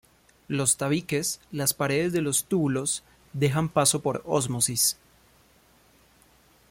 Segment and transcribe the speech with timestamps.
[0.47, 3.03] Los tabiques, las paredes de los túbulos,
[3.33, 4.97] dejan paso por ósmosis.